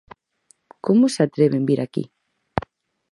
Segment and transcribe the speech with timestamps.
[0.85, 2.03] ¿Como se atreven vir aquí?